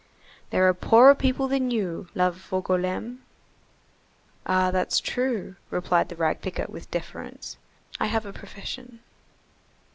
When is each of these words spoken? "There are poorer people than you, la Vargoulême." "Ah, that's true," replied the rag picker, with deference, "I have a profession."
"There 0.49 0.67
are 0.67 0.73
poorer 0.73 1.13
people 1.13 1.47
than 1.47 1.69
you, 1.69 2.07
la 2.15 2.31
Vargoulême." 2.31 3.19
"Ah, 4.47 4.71
that's 4.71 4.99
true," 4.99 5.57
replied 5.69 6.09
the 6.09 6.15
rag 6.15 6.41
picker, 6.41 6.65
with 6.67 6.89
deference, 6.89 7.57
"I 7.99 8.07
have 8.07 8.25
a 8.25 8.33
profession." 8.33 9.01